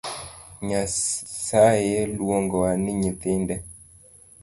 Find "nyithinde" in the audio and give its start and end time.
2.99-3.55